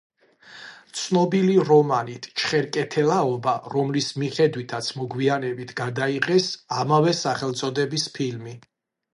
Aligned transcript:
ცნობილია 0.99 1.65
რომანით 1.67 2.25
„ჩხერკეთელაობა“, 2.43 3.53
რომლის 3.75 4.09
მიხედვითაც 4.23 4.89
მოგვიანებით 5.03 5.75
გადაიღეს 5.83 6.51
ამავე 6.81 7.17
სახელწოდების 7.23 8.09
ფილმი. 8.19 8.59